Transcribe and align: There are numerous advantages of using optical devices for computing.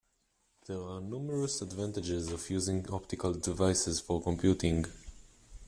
There 0.65 0.81
are 0.81 0.99
numerous 0.99 1.61
advantages 1.61 2.31
of 2.31 2.49
using 2.49 2.89
optical 2.89 3.35
devices 3.35 3.99
for 3.99 4.19
computing. 4.19 4.85